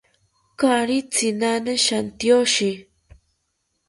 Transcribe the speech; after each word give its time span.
Kaari 0.59 0.97
tzinani 1.11 1.73
shantyoshi 1.85 2.69